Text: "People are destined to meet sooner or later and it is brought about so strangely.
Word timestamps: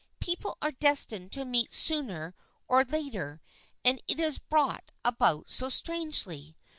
"People 0.19 0.57
are 0.63 0.71
destined 0.71 1.31
to 1.33 1.45
meet 1.45 1.71
sooner 1.71 2.33
or 2.67 2.83
later 2.83 3.39
and 3.85 4.01
it 4.07 4.19
is 4.19 4.39
brought 4.39 4.91
about 5.05 5.51
so 5.51 5.69
strangely. 5.69 6.55